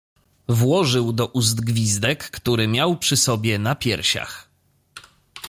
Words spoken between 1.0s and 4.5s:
do ust gwizdek, który miał przy sobie na piersiach."